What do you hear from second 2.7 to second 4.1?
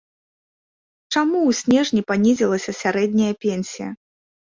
сярэдняя пенсія?